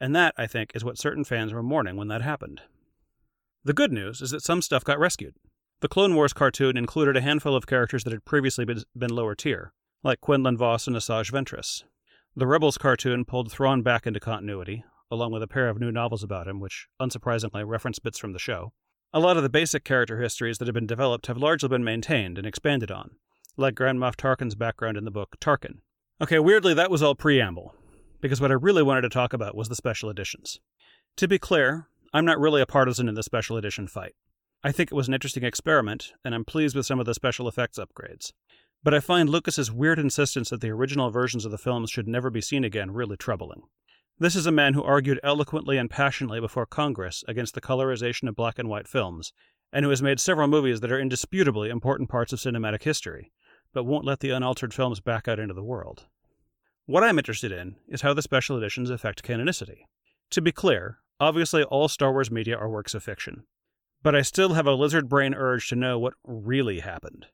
And 0.00 0.16
that, 0.16 0.32
I 0.38 0.46
think, 0.46 0.72
is 0.74 0.82
what 0.82 0.96
certain 0.96 1.24
fans 1.24 1.52
were 1.52 1.62
mourning 1.62 1.98
when 1.98 2.08
that 2.08 2.22
happened. 2.22 2.62
The 3.64 3.74
good 3.74 3.92
news 3.92 4.22
is 4.22 4.30
that 4.30 4.42
some 4.42 4.62
stuff 4.62 4.82
got 4.82 4.98
rescued. 4.98 5.34
The 5.82 5.88
Clone 5.88 6.14
Wars 6.14 6.32
cartoon 6.32 6.78
included 6.78 7.18
a 7.18 7.20
handful 7.20 7.54
of 7.54 7.66
characters 7.66 8.04
that 8.04 8.14
had 8.14 8.24
previously 8.24 8.64
been 8.64 9.10
lower 9.10 9.34
tier, 9.34 9.74
like 10.02 10.22
Quinlan 10.22 10.56
Vos 10.56 10.86
and 10.86 10.96
Asajj 10.96 11.30
Ventress. 11.30 11.84
The 12.36 12.46
Rebels 12.46 12.78
cartoon 12.78 13.24
pulled 13.24 13.50
Thrawn 13.50 13.82
back 13.82 14.06
into 14.06 14.20
continuity, 14.20 14.84
along 15.10 15.32
with 15.32 15.42
a 15.42 15.48
pair 15.48 15.68
of 15.68 15.80
new 15.80 15.90
novels 15.90 16.22
about 16.22 16.46
him, 16.46 16.60
which, 16.60 16.86
unsurprisingly, 17.02 17.66
reference 17.66 17.98
bits 17.98 18.20
from 18.20 18.32
the 18.32 18.38
show. 18.38 18.72
A 19.12 19.18
lot 19.18 19.36
of 19.36 19.42
the 19.42 19.48
basic 19.48 19.82
character 19.82 20.22
histories 20.22 20.58
that 20.58 20.68
have 20.68 20.74
been 20.74 20.86
developed 20.86 21.26
have 21.26 21.36
largely 21.36 21.68
been 21.68 21.82
maintained 21.82 22.38
and 22.38 22.46
expanded 22.46 22.92
on, 22.92 23.16
like 23.56 23.74
Grand 23.74 23.98
Moff 23.98 24.14
Tarkin's 24.14 24.54
background 24.54 24.96
in 24.96 25.04
the 25.04 25.10
book 25.10 25.36
Tarkin. 25.40 25.78
Okay, 26.20 26.38
weirdly, 26.38 26.72
that 26.72 26.90
was 26.90 27.02
all 27.02 27.16
preamble, 27.16 27.74
because 28.20 28.40
what 28.40 28.52
I 28.52 28.54
really 28.54 28.84
wanted 28.84 29.02
to 29.02 29.08
talk 29.08 29.32
about 29.32 29.56
was 29.56 29.68
the 29.68 29.74
special 29.74 30.08
editions. 30.08 30.60
To 31.16 31.26
be 31.26 31.38
clear, 31.38 31.88
I'm 32.12 32.24
not 32.24 32.38
really 32.38 32.62
a 32.62 32.66
partisan 32.66 33.08
in 33.08 33.16
the 33.16 33.24
special 33.24 33.56
edition 33.56 33.88
fight. 33.88 34.14
I 34.62 34.70
think 34.70 34.92
it 34.92 34.94
was 34.94 35.08
an 35.08 35.14
interesting 35.14 35.42
experiment, 35.42 36.12
and 36.24 36.32
I'm 36.32 36.44
pleased 36.44 36.76
with 36.76 36.86
some 36.86 37.00
of 37.00 37.06
the 37.06 37.14
special 37.14 37.48
effects 37.48 37.78
upgrades. 37.78 38.30
But 38.82 38.94
I 38.94 39.00
find 39.00 39.28
Lucas's 39.28 39.70
weird 39.70 39.98
insistence 39.98 40.48
that 40.50 40.62
the 40.62 40.70
original 40.70 41.10
versions 41.10 41.44
of 41.44 41.50
the 41.50 41.58
films 41.58 41.90
should 41.90 42.08
never 42.08 42.30
be 42.30 42.40
seen 42.40 42.64
again 42.64 42.92
really 42.92 43.16
troubling. 43.16 43.62
This 44.18 44.34
is 44.34 44.46
a 44.46 44.52
man 44.52 44.74
who 44.74 44.82
argued 44.82 45.20
eloquently 45.22 45.76
and 45.76 45.90
passionately 45.90 46.40
before 46.40 46.66
Congress 46.66 47.22
against 47.28 47.54
the 47.54 47.60
colorization 47.60 48.28
of 48.28 48.36
black 48.36 48.58
and 48.58 48.68
white 48.68 48.88
films, 48.88 49.32
and 49.72 49.84
who 49.84 49.90
has 49.90 50.02
made 50.02 50.18
several 50.18 50.48
movies 50.48 50.80
that 50.80 50.90
are 50.90 50.98
indisputably 50.98 51.68
important 51.68 52.08
parts 52.08 52.32
of 52.32 52.38
cinematic 52.38 52.82
history, 52.82 53.32
but 53.72 53.84
won't 53.84 54.04
let 54.04 54.20
the 54.20 54.30
unaltered 54.30 54.74
films 54.74 55.00
back 55.00 55.28
out 55.28 55.38
into 55.38 55.54
the 55.54 55.62
world. 55.62 56.06
What 56.86 57.04
I'm 57.04 57.18
interested 57.18 57.52
in 57.52 57.76
is 57.88 58.00
how 58.00 58.14
the 58.14 58.22
special 58.22 58.56
editions 58.56 58.90
affect 58.90 59.22
canonicity. 59.22 59.82
To 60.30 60.40
be 60.40 60.52
clear, 60.52 60.98
obviously 61.20 61.62
all 61.64 61.88
Star 61.88 62.12
Wars 62.12 62.30
media 62.30 62.56
are 62.56 62.68
works 62.68 62.94
of 62.94 63.02
fiction, 63.02 63.44
but 64.02 64.14
I 64.14 64.22
still 64.22 64.54
have 64.54 64.66
a 64.66 64.74
lizard 64.74 65.08
brain 65.08 65.34
urge 65.34 65.68
to 65.68 65.76
know 65.76 65.98
what 65.98 66.14
really 66.24 66.80
happened. 66.80 67.26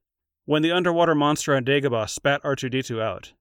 When 0.47 0.63
the 0.63 0.71
underwater 0.71 1.17
monster 1.17 1.57
on 1.57 1.65
Dagobah 1.65 2.09
spat 2.09 2.41
R2D2 2.45 3.03
out, 3.03 3.33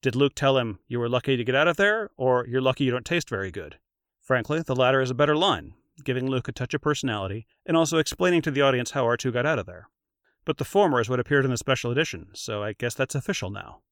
did 0.00 0.16
Luke 0.16 0.34
tell 0.34 0.56
him, 0.56 0.78
You 0.88 0.98
were 0.98 1.10
lucky 1.10 1.36
to 1.36 1.44
get 1.44 1.54
out 1.54 1.68
of 1.68 1.76
there, 1.76 2.08
or 2.16 2.46
You're 2.48 2.62
lucky 2.62 2.84
you 2.84 2.90
don't 2.90 3.04
taste 3.04 3.28
very 3.28 3.50
good? 3.50 3.76
Frankly, 4.22 4.62
the 4.62 4.74
latter 4.74 5.02
is 5.02 5.10
a 5.10 5.14
better 5.14 5.36
line, 5.36 5.74
giving 6.02 6.26
Luke 6.26 6.48
a 6.48 6.52
touch 6.52 6.72
of 6.72 6.80
personality 6.80 7.46
and 7.66 7.76
also 7.76 7.98
explaining 7.98 8.40
to 8.40 8.50
the 8.50 8.62
audience 8.62 8.92
how 8.92 9.04
R2 9.04 9.30
got 9.30 9.44
out 9.44 9.58
of 9.58 9.66
there. 9.66 9.90
But 10.46 10.56
the 10.56 10.64
former 10.64 11.02
is 11.02 11.10
what 11.10 11.20
appeared 11.20 11.44
in 11.44 11.50
the 11.50 11.58
special 11.58 11.90
edition, 11.90 12.28
so 12.32 12.62
I 12.62 12.72
guess 12.72 12.94
that's 12.94 13.14
official 13.14 13.50
now. 13.50 13.82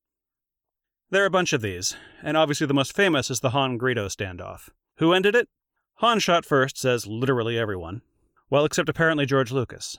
There 1.10 1.22
are 1.22 1.26
a 1.26 1.30
bunch 1.30 1.52
of 1.52 1.60
these, 1.60 1.94
and 2.22 2.38
obviously 2.38 2.66
the 2.66 2.72
most 2.72 2.96
famous 2.96 3.30
is 3.30 3.40
the 3.40 3.50
Han 3.50 3.78
Greedo 3.78 4.06
standoff. 4.06 4.70
Who 4.96 5.12
ended 5.12 5.34
it? 5.34 5.50
Han 5.96 6.20
shot 6.20 6.46
first, 6.46 6.78
says 6.78 7.06
literally 7.06 7.58
everyone. 7.58 8.00
Well, 8.48 8.64
except 8.64 8.88
apparently 8.88 9.26
George 9.26 9.52
Lucas. 9.52 9.98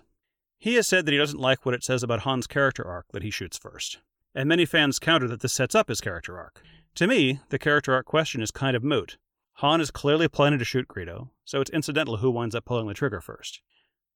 He 0.64 0.76
has 0.76 0.88
said 0.88 1.06
that 1.06 1.12
he 1.12 1.18
doesn't 1.18 1.42
like 1.42 1.66
what 1.66 1.76
it 1.76 1.84
says 1.84 2.04
about 2.04 2.22
Han's 2.22 2.48
character 2.48 2.86
arc 2.86 3.08
that 3.12 3.22
he 3.22 3.30
shoots 3.30 3.58
first, 3.58 3.98
and 4.34 4.48
many 4.48 4.64
fans 4.64 4.98
counter 4.98 5.28
that 5.28 5.42
this 5.42 5.52
sets 5.52 5.76
up 5.76 5.90
his 5.90 6.00
character 6.00 6.40
arc. 6.40 6.62
To 6.96 7.06
me, 7.06 7.42
the 7.50 7.60
character 7.60 7.94
arc 7.94 8.06
question 8.06 8.42
is 8.42 8.50
kind 8.50 8.74
of 8.74 8.82
moot. 8.82 9.18
Han 9.56 9.82
is 9.82 9.92
clearly 9.92 10.30
planning 10.30 10.60
to 10.60 10.64
shoot 10.64 10.88
Greedo, 10.88 11.32
so 11.44 11.60
it's 11.60 11.70
incidental 11.72 12.16
who 12.16 12.32
winds 12.32 12.56
up 12.56 12.64
pulling 12.64 12.88
the 12.88 12.94
trigger 12.94 13.20
first. 13.20 13.62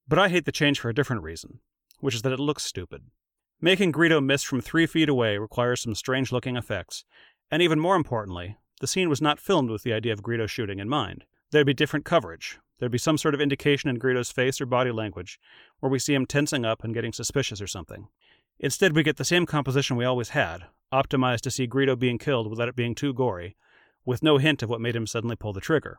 But 0.07 0.19
I 0.19 0.29
hate 0.29 0.45
the 0.45 0.53
change 0.53 0.79
for 0.79 0.87
a 0.87 0.95
different 0.95 1.21
reason, 1.21 1.59
which 1.99 2.15
is 2.15 2.21
that 2.21 2.31
it 2.31 2.39
looks 2.39 2.63
stupid. 2.63 3.01
Making 3.59 3.91
Greedo 3.91 4.23
miss 4.23 4.43
from 4.43 4.61
three 4.61 4.85
feet 4.85 5.09
away 5.09 5.37
requires 5.37 5.81
some 5.81 5.95
strange 5.95 6.31
looking 6.31 6.55
effects, 6.55 7.03
and 7.51 7.61
even 7.61 7.77
more 7.77 7.97
importantly, 7.97 8.55
the 8.79 8.87
scene 8.87 9.09
was 9.09 9.21
not 9.21 9.41
filmed 9.41 9.69
with 9.69 9.83
the 9.83 9.91
idea 9.91 10.13
of 10.13 10.23
Greedo 10.23 10.47
shooting 10.47 10.79
in 10.79 10.87
mind. 10.87 11.25
There'd 11.51 11.67
be 11.67 11.73
different 11.73 12.05
coverage, 12.05 12.57
There'd 12.79 12.91
be 12.91 12.97
some 12.97 13.17
sort 13.17 13.33
of 13.33 13.41
indication 13.41 13.89
in 13.89 13.97
Greedo's 13.97 14.31
face 14.31 14.61
or 14.61 14.65
body 14.65 14.91
language 14.91 15.39
where 15.79 15.91
we 15.91 15.99
see 15.99 16.13
him 16.13 16.25
tensing 16.25 16.65
up 16.65 16.83
and 16.83 16.93
getting 16.93 17.13
suspicious 17.13 17.61
or 17.61 17.67
something. 17.67 18.07
Instead, 18.59 18.95
we 18.95 19.03
get 19.03 19.17
the 19.17 19.25
same 19.25 19.45
composition 19.45 19.97
we 19.97 20.05
always 20.05 20.29
had, 20.29 20.65
optimized 20.91 21.41
to 21.41 21.51
see 21.51 21.67
Greedo 21.67 21.97
being 21.97 22.17
killed 22.17 22.49
without 22.49 22.67
it 22.67 22.75
being 22.75 22.95
too 22.95 23.13
gory, 23.13 23.55
with 24.05 24.23
no 24.23 24.37
hint 24.37 24.63
of 24.63 24.69
what 24.69 24.81
made 24.81 24.95
him 24.95 25.05
suddenly 25.07 25.35
pull 25.35 25.53
the 25.53 25.61
trigger. 25.61 25.97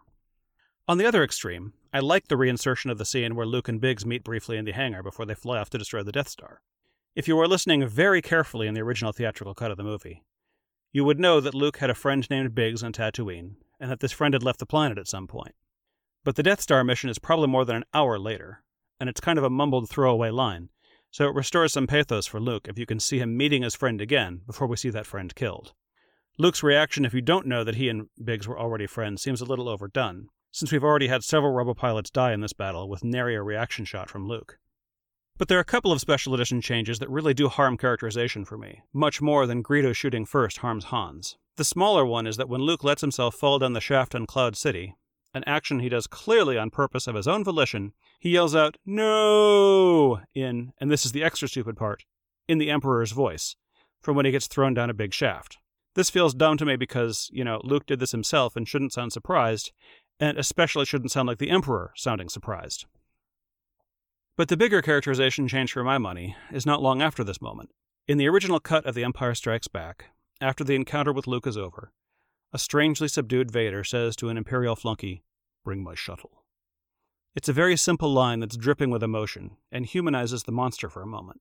On 0.88 0.98
the 0.98 1.06
other 1.06 1.22
extreme, 1.22 1.74
I 1.92 2.00
like 2.00 2.28
the 2.28 2.36
reinsertion 2.36 2.90
of 2.90 2.98
the 2.98 3.04
scene 3.04 3.34
where 3.34 3.46
Luke 3.46 3.68
and 3.68 3.80
Biggs 3.80 4.06
meet 4.06 4.24
briefly 4.24 4.56
in 4.56 4.64
the 4.64 4.72
hangar 4.72 5.02
before 5.02 5.26
they 5.26 5.34
fly 5.34 5.58
off 5.58 5.70
to 5.70 5.78
destroy 5.78 6.02
the 6.02 6.12
Death 6.12 6.28
Star. 6.28 6.62
If 7.14 7.28
you 7.28 7.36
were 7.36 7.48
listening 7.48 7.86
very 7.86 8.22
carefully 8.22 8.66
in 8.66 8.74
the 8.74 8.80
original 8.80 9.12
theatrical 9.12 9.54
cut 9.54 9.70
of 9.70 9.76
the 9.76 9.84
movie, 9.84 10.22
you 10.92 11.04
would 11.04 11.20
know 11.20 11.40
that 11.40 11.54
Luke 11.54 11.78
had 11.78 11.90
a 11.90 11.94
friend 11.94 12.28
named 12.30 12.54
Biggs 12.54 12.82
on 12.82 12.92
Tatooine, 12.92 13.56
and 13.78 13.90
that 13.90 14.00
this 14.00 14.12
friend 14.12 14.34
had 14.34 14.42
left 14.42 14.58
the 14.58 14.66
planet 14.66 14.98
at 14.98 15.08
some 15.08 15.26
point. 15.26 15.54
But 16.24 16.36
the 16.36 16.42
Death 16.42 16.60
Star 16.60 16.84
mission 16.84 17.10
is 17.10 17.18
probably 17.18 17.48
more 17.48 17.64
than 17.64 17.76
an 17.76 17.84
hour 17.94 18.18
later, 18.18 18.62
and 19.00 19.08
it's 19.08 19.20
kind 19.20 19.38
of 19.38 19.44
a 19.44 19.50
mumbled 19.50 19.88
throwaway 19.88 20.30
line, 20.30 20.70
so 21.10 21.26
it 21.28 21.34
restores 21.34 21.72
some 21.72 21.86
pathos 21.86 22.26
for 22.26 22.40
Luke 22.40 22.66
if 22.68 22.78
you 22.78 22.86
can 22.86 23.00
see 23.00 23.18
him 23.18 23.36
meeting 23.36 23.62
his 23.62 23.74
friend 23.74 24.00
again 24.00 24.42
before 24.46 24.66
we 24.66 24.76
see 24.76 24.90
that 24.90 25.06
friend 25.06 25.34
killed. 25.34 25.72
Luke's 26.36 26.62
reaction 26.62 27.04
if 27.04 27.14
you 27.14 27.20
don't 27.20 27.46
know 27.46 27.64
that 27.64 27.76
he 27.76 27.88
and 27.88 28.08
Biggs 28.22 28.46
were 28.46 28.58
already 28.58 28.86
friends 28.86 29.22
seems 29.22 29.40
a 29.40 29.44
little 29.44 29.68
overdone, 29.68 30.28
since 30.52 30.70
we've 30.70 30.84
already 30.84 31.08
had 31.08 31.24
several 31.24 31.52
Rebel 31.52 31.74
robopilots 31.74 32.12
die 32.12 32.32
in 32.32 32.40
this 32.40 32.52
battle 32.52 32.88
with 32.88 33.04
nary 33.04 33.34
a 33.34 33.42
reaction 33.42 33.84
shot 33.84 34.08
from 34.10 34.26
Luke. 34.28 34.58
But 35.36 35.48
there 35.48 35.58
are 35.58 35.62
a 35.62 35.64
couple 35.64 35.92
of 35.92 36.00
special 36.00 36.34
edition 36.34 36.60
changes 36.60 36.98
that 36.98 37.10
really 37.10 37.32
do 37.32 37.48
harm 37.48 37.76
characterization 37.76 38.44
for 38.44 38.58
me, 38.58 38.82
much 38.92 39.22
more 39.22 39.46
than 39.46 39.62
Greedo 39.62 39.94
shooting 39.94 40.26
first 40.26 40.58
harms 40.58 40.86
Han's. 40.86 41.36
The 41.56 41.64
smaller 41.64 42.04
one 42.04 42.26
is 42.26 42.36
that 42.36 42.48
when 42.48 42.62
Luke 42.62 42.82
lets 42.82 43.02
himself 43.02 43.34
fall 43.34 43.58
down 43.58 43.72
the 43.72 43.80
shaft 43.80 44.14
on 44.14 44.26
Cloud 44.26 44.56
City, 44.56 44.96
an 45.34 45.44
action 45.46 45.80
he 45.80 45.88
does 45.88 46.06
clearly 46.06 46.56
on 46.58 46.70
purpose 46.70 47.06
of 47.06 47.14
his 47.14 47.28
own 47.28 47.44
volition, 47.44 47.92
he 48.18 48.30
yells 48.30 48.54
out, 48.54 48.76
No! 48.84 50.20
in, 50.34 50.72
and 50.80 50.90
this 50.90 51.04
is 51.04 51.12
the 51.12 51.22
extra 51.22 51.48
stupid 51.48 51.76
part, 51.76 52.04
in 52.48 52.58
the 52.58 52.70
Emperor's 52.70 53.12
voice, 53.12 53.56
from 54.00 54.16
when 54.16 54.26
he 54.26 54.32
gets 54.32 54.46
thrown 54.46 54.74
down 54.74 54.90
a 54.90 54.94
big 54.94 55.12
shaft. 55.12 55.58
This 55.94 56.10
feels 56.10 56.34
dumb 56.34 56.56
to 56.58 56.64
me 56.64 56.76
because, 56.76 57.28
you 57.32 57.44
know, 57.44 57.60
Luke 57.64 57.86
did 57.86 57.98
this 57.98 58.12
himself 58.12 58.56
and 58.56 58.68
shouldn't 58.68 58.92
sound 58.92 59.12
surprised, 59.12 59.72
and 60.20 60.38
especially 60.38 60.84
shouldn't 60.84 61.10
sound 61.10 61.28
like 61.28 61.38
the 61.38 61.50
Emperor 61.50 61.92
sounding 61.96 62.28
surprised. 62.28 62.86
But 64.36 64.48
the 64.48 64.56
bigger 64.56 64.82
characterization 64.82 65.48
change 65.48 65.72
for 65.72 65.82
my 65.82 65.98
money 65.98 66.36
is 66.52 66.64
not 66.64 66.82
long 66.82 67.02
after 67.02 67.24
this 67.24 67.42
moment. 67.42 67.70
In 68.06 68.18
the 68.18 68.28
original 68.28 68.60
cut 68.60 68.86
of 68.86 68.94
The 68.94 69.04
Empire 69.04 69.34
Strikes 69.34 69.68
Back, 69.68 70.06
after 70.40 70.62
the 70.62 70.76
encounter 70.76 71.12
with 71.12 71.26
Luke 71.26 71.46
is 71.46 71.58
over, 71.58 71.92
a 72.52 72.58
strangely 72.58 73.08
subdued 73.08 73.50
Vader 73.50 73.84
says 73.84 74.16
to 74.16 74.28
an 74.28 74.36
Imperial 74.36 74.76
flunky, 74.76 75.22
Bring 75.64 75.82
my 75.82 75.94
shuttle. 75.94 76.44
It's 77.34 77.48
a 77.48 77.52
very 77.52 77.76
simple 77.76 78.12
line 78.12 78.40
that's 78.40 78.56
dripping 78.56 78.90
with 78.90 79.02
emotion 79.02 79.56
and 79.70 79.84
humanizes 79.84 80.44
the 80.44 80.52
monster 80.52 80.88
for 80.88 81.02
a 81.02 81.06
moment. 81.06 81.40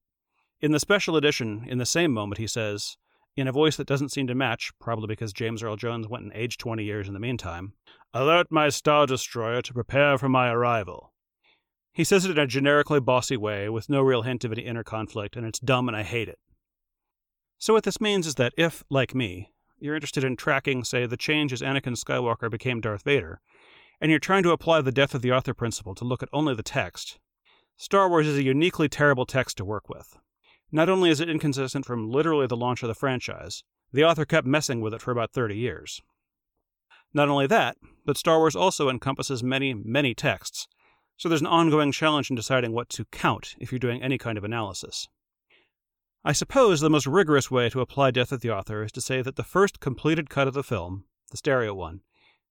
In 0.60 0.72
the 0.72 0.80
special 0.80 1.16
edition, 1.16 1.66
in 1.68 1.78
the 1.78 1.86
same 1.86 2.12
moment, 2.12 2.40
he 2.40 2.48
says, 2.48 2.98
in 3.38 3.48
a 3.48 3.52
voice 3.52 3.78
that 3.78 3.88
doesn't 3.88 4.12
seem 4.12 4.28
to 4.28 4.36
match, 4.36 4.72
probably 4.80 5.08
because 5.08 5.32
James 5.32 5.62
Earl 5.62 5.76
Jones 5.76 6.08
went 6.08 6.24
and 6.24 6.34
aged 6.34 6.60
20 6.60 6.84
years 6.84 7.08
in 7.08 7.14
the 7.14 7.20
meantime, 7.20 7.74
Alert 8.14 8.48
my 8.50 8.70
Star 8.70 9.06
Destroyer 9.06 9.62
to 9.62 9.74
prepare 9.74 10.18
for 10.18 10.28
my 10.28 10.50
arrival. 10.50 11.14
He 11.94 12.04
says 12.04 12.26
it 12.26 12.32
in 12.32 12.40
a 12.40 12.48
generically 12.48 13.00
bossy 13.00 13.38
way, 13.38 13.70
with 13.70 13.90
no 13.90 14.02
real 14.02 14.24
hint 14.24 14.44
of 14.44 14.52
any 14.52 14.64
inner 14.64 14.84
conflict, 14.84 15.36
and 15.36 15.46
it's 15.46 15.60
dumb 15.60 15.88
and 15.88 15.96
I 15.96 16.04
hate 16.04 16.28
it. 16.28 16.40
So, 17.60 17.74
what 17.74 17.84
this 17.84 18.02
means 18.02 18.26
is 18.28 18.36
that 18.36 18.54
if, 18.58 18.84
like 18.90 19.16
me, 19.16 19.52
you're 19.80 19.96
interested 19.96 20.24
in 20.24 20.36
tracking, 20.36 20.84
say, 20.84 21.06
the 21.06 21.18
change 21.18 21.54
as 21.54 21.62
Anakin 21.62 21.96
Skywalker 21.96 22.50
became 22.50 22.82
Darth 22.82 23.04
Vader, 23.04 23.42
and 24.02 24.12
you're 24.12 24.20
trying 24.20 24.44
to 24.44 24.52
apply 24.52 24.82
the 24.82 24.92
death 24.92 25.16
of 25.16 25.22
the 25.22 25.32
author 25.32 25.54
principle 25.54 25.96
to 25.96 26.06
look 26.06 26.22
at 26.22 26.30
only 26.32 26.54
the 26.56 26.64
text, 26.64 27.20
Star 27.80 28.10
Wars 28.10 28.26
is 28.26 28.38
a 28.38 28.44
uniquely 28.44 28.90
terrible 28.90 29.28
text 29.28 29.58
to 29.58 29.66
work 29.66 29.88
with. 29.88 30.18
Not 30.72 30.90
only 30.90 31.12
is 31.12 31.22
it 31.22 31.30
inconsistent 31.30 31.86
from 31.86 32.10
literally 32.10 32.48
the 32.48 32.58
launch 32.58 32.82
of 32.82 32.88
the 32.88 32.96
franchise, 32.96 33.64
the 33.94 34.04
author 34.04 34.26
kept 34.26 34.48
messing 34.48 34.82
with 34.82 34.96
it 34.96 35.02
for 35.02 35.12
about 35.12 35.32
30 35.32 35.56
years. 35.56 36.02
Not 37.14 37.30
only 37.30 37.46
that, 37.48 37.78
but 38.04 38.18
Star 38.18 38.40
Wars 38.40 38.56
also 38.56 38.90
encompasses 38.90 39.44
many, 39.44 39.76
many 39.76 40.16
texts, 40.16 40.68
so 41.18 41.30
there's 41.30 41.42
an 41.42 41.48
ongoing 41.48 41.92
challenge 41.92 42.30
in 42.30 42.36
deciding 42.36 42.72
what 42.72 42.90
to 42.90 43.06
count 43.06 43.56
if 43.60 43.72
you're 43.72 43.80
doing 43.80 44.02
any 44.02 44.18
kind 44.18 44.38
of 44.38 44.44
analysis. 44.44 45.08
I 46.28 46.34
suppose 46.34 46.82
the 46.82 46.90
most 46.90 47.08
rigorous 47.08 47.50
way 47.50 47.70
to 47.70 47.80
apply 47.80 48.12
Death 48.12 48.34
of 48.34 48.42
the 48.42 48.52
Author 48.52 48.84
is 48.84 48.92
to 48.92 49.00
say 49.00 49.22
that 49.22 49.38
the 49.38 49.46
first 49.46 49.80
completed 49.80 50.30
cut 50.30 50.46
of 50.46 50.54
the 50.54 50.62
film, 50.62 51.06
the 51.32 51.38
stereo 51.38 51.74
one, 51.74 52.02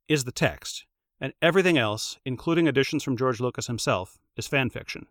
is 0.08 0.24
the 0.24 0.32
text, 0.32 0.86
and 1.20 1.34
everything 1.42 1.76
else, 1.76 2.18
including 2.24 2.66
additions 2.66 3.02
from 3.02 3.18
George 3.18 3.38
Lucas 3.38 3.66
himself, 3.66 4.16
is 4.34 4.46
fan 4.46 4.70
fiction. 4.70 5.08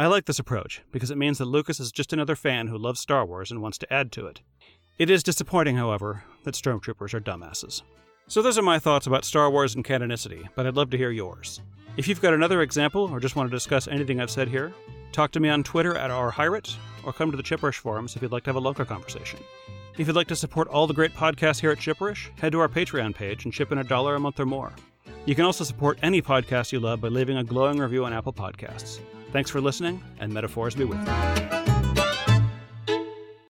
I 0.00 0.08
like 0.08 0.24
this 0.24 0.40
approach 0.40 0.82
because 0.90 1.12
it 1.12 1.16
means 1.16 1.38
that 1.38 1.44
Lucas 1.44 1.78
is 1.78 1.92
just 1.92 2.12
another 2.12 2.34
fan 2.34 2.66
who 2.66 2.76
loves 2.76 2.98
Star 2.98 3.24
Wars 3.24 3.52
and 3.52 3.62
wants 3.62 3.78
to 3.78 3.92
add 3.92 4.10
to 4.10 4.26
it. 4.26 4.40
It 4.98 5.08
is 5.08 5.22
disappointing, 5.22 5.76
however, 5.76 6.24
that 6.42 6.56
stormtroopers 6.56 7.14
are 7.14 7.20
dumbasses. 7.20 7.82
So, 8.26 8.42
those 8.42 8.58
are 8.58 8.62
my 8.62 8.80
thoughts 8.80 9.06
about 9.06 9.24
Star 9.24 9.48
Wars 9.48 9.76
and 9.76 9.84
canonicity, 9.84 10.48
but 10.56 10.66
I'd 10.66 10.74
love 10.74 10.90
to 10.90 10.98
hear 10.98 11.12
yours. 11.12 11.60
If 11.96 12.08
you've 12.08 12.20
got 12.20 12.34
another 12.34 12.62
example 12.62 13.08
or 13.12 13.20
just 13.20 13.36
want 13.36 13.48
to 13.48 13.56
discuss 13.56 13.86
anything 13.86 14.20
I've 14.20 14.28
said 14.28 14.48
here, 14.48 14.74
talk 15.16 15.32
to 15.32 15.40
me 15.40 15.48
on 15.48 15.62
Twitter 15.62 15.96
at 15.96 16.10
rhirit 16.10 16.76
or 17.02 17.12
come 17.12 17.30
to 17.30 17.36
the 17.36 17.42
Chipperish 17.42 17.76
forums 17.76 18.14
if 18.14 18.22
you'd 18.22 18.32
like 18.32 18.44
to 18.44 18.50
have 18.50 18.56
a 18.56 18.60
longer 18.60 18.84
conversation. 18.84 19.40
If 19.96 20.06
you'd 20.06 20.16
like 20.16 20.26
to 20.28 20.36
support 20.36 20.68
all 20.68 20.86
the 20.86 20.92
great 20.92 21.14
podcasts 21.14 21.58
here 21.58 21.70
at 21.70 21.78
Chipperish, 21.78 22.28
head 22.38 22.52
to 22.52 22.60
our 22.60 22.68
Patreon 22.68 23.14
page 23.14 23.44
and 23.44 23.52
chip 23.52 23.72
in 23.72 23.78
a 23.78 23.84
dollar 23.84 24.14
a 24.14 24.20
month 24.20 24.38
or 24.38 24.46
more. 24.46 24.72
You 25.24 25.34
can 25.34 25.46
also 25.46 25.64
support 25.64 25.98
any 26.02 26.20
podcast 26.20 26.70
you 26.70 26.80
love 26.80 27.00
by 27.00 27.08
leaving 27.08 27.38
a 27.38 27.44
glowing 27.44 27.78
review 27.78 28.04
on 28.04 28.12
Apple 28.12 28.34
Podcasts. 28.34 29.00
Thanks 29.32 29.50
for 29.50 29.60
listening, 29.60 30.02
and 30.20 30.32
metaphors 30.32 30.74
be 30.74 30.84
with 30.84 30.98
you. 30.98 31.55